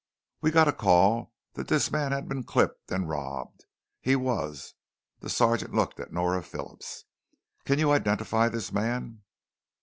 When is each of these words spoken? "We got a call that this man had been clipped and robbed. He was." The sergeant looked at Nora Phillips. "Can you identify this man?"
"We 0.41 0.49
got 0.49 0.67
a 0.67 0.73
call 0.73 1.31
that 1.53 1.67
this 1.67 1.91
man 1.91 2.11
had 2.11 2.27
been 2.27 2.43
clipped 2.43 2.91
and 2.91 3.07
robbed. 3.07 3.65
He 4.01 4.15
was." 4.15 4.73
The 5.19 5.29
sergeant 5.29 5.75
looked 5.75 5.99
at 5.99 6.11
Nora 6.11 6.41
Phillips. 6.41 7.03
"Can 7.65 7.77
you 7.77 7.91
identify 7.91 8.49
this 8.49 8.71
man?" 8.71 9.21